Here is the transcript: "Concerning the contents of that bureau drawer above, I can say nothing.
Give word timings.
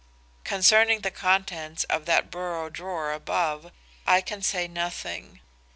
"Concerning 0.43 1.01
the 1.01 1.11
contents 1.11 1.83
of 1.83 2.07
that 2.07 2.31
bureau 2.31 2.71
drawer 2.71 3.13
above, 3.13 3.71
I 4.07 4.19
can 4.21 4.41
say 4.41 4.67
nothing. 4.67 5.41